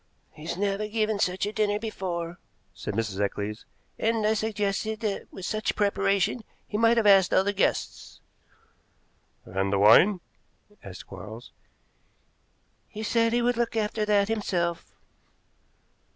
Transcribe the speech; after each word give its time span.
"He's 0.31 0.57
never 0.57 0.87
given 0.87 1.19
such 1.19 1.45
a 1.45 1.53
dinner 1.53 1.77
before," 1.77 2.39
said 2.73 2.95
Mrs. 2.95 3.21
Eccles, 3.21 3.67
"and 3.99 4.25
I 4.25 4.33
suggested 4.33 4.99
that 5.01 5.31
with 5.31 5.45
such 5.45 5.75
preparation 5.75 6.43
he 6.67 6.75
might 6.75 6.97
have 6.97 7.05
asked 7.05 7.31
other 7.35 7.51
guests." 7.53 8.19
"And 9.45 9.71
the 9.71 9.77
wine?" 9.77 10.19
asked 10.83 11.05
Quarles. 11.05 11.51
"He 12.87 13.03
said 13.03 13.31
he 13.31 13.43
would 13.43 13.57
look 13.57 13.75
after 13.75 14.03
that 14.05 14.27
himself." 14.27 14.95